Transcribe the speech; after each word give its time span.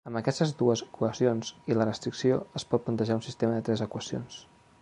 Amb 0.09 0.17
aquestes 0.19 0.53
dues 0.61 0.81
equacions 0.85 1.51
i 1.73 1.77
la 1.79 1.87
restricció 1.91 2.41
es 2.61 2.67
pot 2.73 2.87
plantejar 2.89 3.19
un 3.21 3.25
sistema 3.29 3.59
de 3.59 3.67
tres 3.69 3.89
equacions. 3.91 4.43